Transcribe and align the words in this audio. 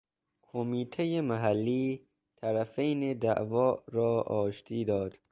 کمیتهٔ 0.49 1.11
محلی 1.29 1.87
طرفین 2.39 3.01
دعواء 3.23 3.75
را 3.93 4.21
آشتی 4.41 4.85
داد. 4.85 5.11